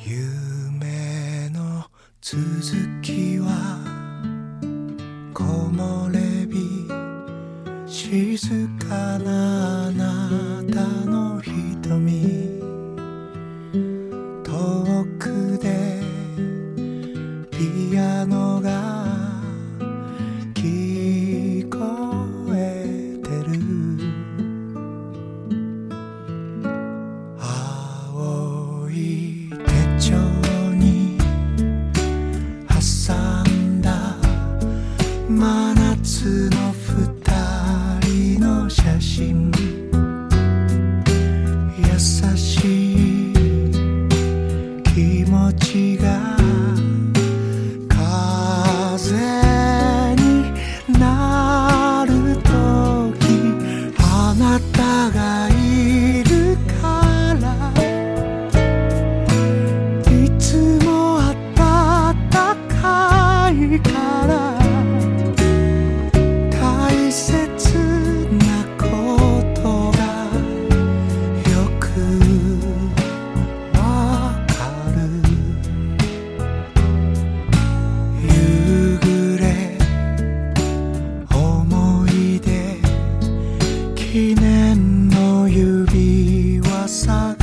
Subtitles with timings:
[0.00, 1.84] 夢の
[2.20, 2.40] 続
[3.02, 3.82] きは
[5.34, 6.46] 木漏れ
[7.86, 12.57] 日静かなあなたの瞳。
[35.38, 36.57] 真夏の
[84.10, 87.37] 記念の指はさ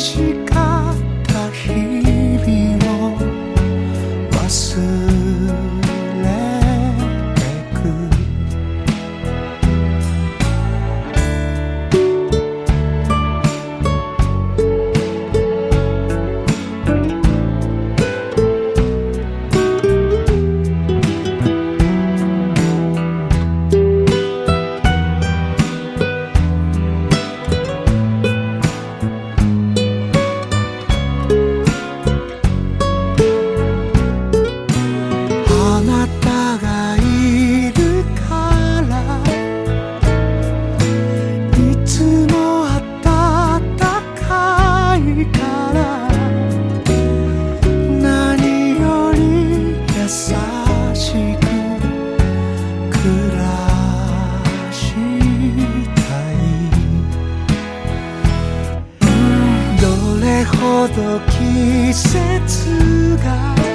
[0.00, 0.49] she goes.
[60.88, 63.69] ど季節が